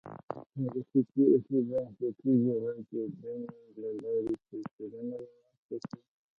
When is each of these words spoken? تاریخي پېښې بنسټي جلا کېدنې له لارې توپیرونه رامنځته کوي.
تاریخي 0.57 0.99
پېښې 1.11 1.57
بنسټي 1.69 2.31
جلا 2.43 2.71
کېدنې 2.89 3.37
له 3.79 3.89
لارې 4.01 4.33
توپیرونه 4.47 5.15
رامنځته 5.29 5.75
کوي. 5.89 6.01